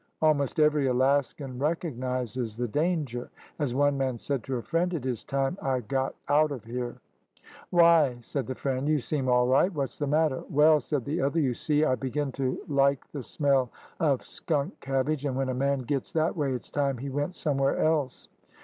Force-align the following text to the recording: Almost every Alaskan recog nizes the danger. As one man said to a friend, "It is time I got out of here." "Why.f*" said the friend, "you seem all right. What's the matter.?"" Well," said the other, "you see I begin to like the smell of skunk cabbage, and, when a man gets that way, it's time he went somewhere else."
Almost 0.19 0.59
every 0.59 0.87
Alaskan 0.87 1.59
recog 1.59 1.95
nizes 1.95 2.57
the 2.57 2.67
danger. 2.67 3.29
As 3.59 3.75
one 3.75 3.99
man 3.99 4.17
said 4.17 4.43
to 4.45 4.55
a 4.55 4.61
friend, 4.63 4.95
"It 4.95 5.05
is 5.05 5.23
time 5.23 5.59
I 5.61 5.81
got 5.81 6.15
out 6.27 6.51
of 6.51 6.63
here." 6.63 6.95
"Why.f*" 7.69 8.23
said 8.25 8.47
the 8.47 8.55
friend, 8.55 8.87
"you 8.89 8.97
seem 8.97 9.29
all 9.29 9.45
right. 9.45 9.71
What's 9.71 9.99
the 9.99 10.07
matter.?"" 10.07 10.43
Well," 10.49 10.79
said 10.79 11.05
the 11.05 11.21
other, 11.21 11.39
"you 11.39 11.53
see 11.53 11.85
I 11.85 11.93
begin 11.93 12.31
to 12.31 12.59
like 12.67 13.11
the 13.11 13.21
smell 13.21 13.69
of 13.99 14.25
skunk 14.25 14.79
cabbage, 14.79 15.23
and, 15.23 15.35
when 15.35 15.49
a 15.49 15.53
man 15.53 15.81
gets 15.81 16.11
that 16.13 16.35
way, 16.35 16.51
it's 16.51 16.71
time 16.71 16.97
he 16.97 17.09
went 17.11 17.35
somewhere 17.35 17.77
else." 17.77 18.27